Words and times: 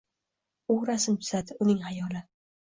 U 0.75 0.77
rasm 0.91 1.17
chizadi– 1.27 1.59
uning 1.67 1.85
hayoli 1.91 2.25